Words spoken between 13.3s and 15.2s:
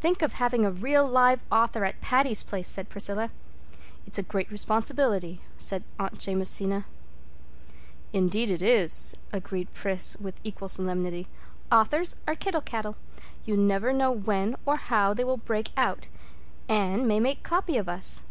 You never know when or how